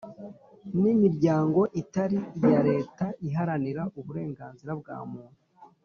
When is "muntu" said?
5.11-5.39